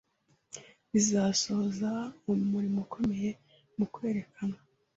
Bizasohoza 0.91 1.91
umurimo 2.31 2.77
ukomeye 2.85 3.29
mu 3.77 3.85
kwerekana 3.93 4.57